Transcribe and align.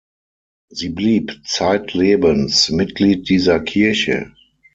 Sie 0.69 0.89
blieb 0.89 1.41
zeitlebens 1.45 2.71
Mitglied 2.71 3.29
dieser 3.29 3.59
Kirche. 3.59 4.33